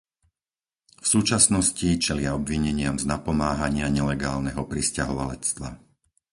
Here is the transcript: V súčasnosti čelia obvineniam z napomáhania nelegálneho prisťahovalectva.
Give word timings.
V 0.97 1.05
súčasnosti 1.13 1.85
čelia 2.05 2.31
obvineniam 2.39 2.95
z 3.01 3.05
napomáhania 3.13 3.85
nelegálneho 3.99 4.61
prisťahovalectva. 4.71 5.67